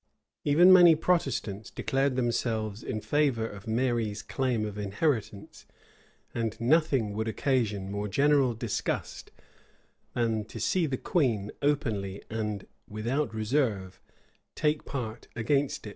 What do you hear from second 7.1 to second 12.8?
would occasion more general disgust, than to see the queen, openly and